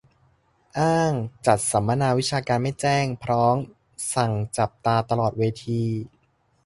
[0.79, 1.13] อ้าง
[1.45, 3.55] จัดสัมมนาวิชาการไม่แจ้ง พร้อม
[4.13, 5.81] สั่งจับตาตลอดเวที